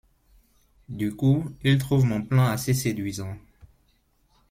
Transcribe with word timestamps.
Du 0.89 1.15
coup, 1.15 1.45
il 1.61 1.77
trouve 1.77 2.05
mon 2.05 2.23
plan 2.23 2.45
assez 2.47 2.73
séduisant. 2.73 3.37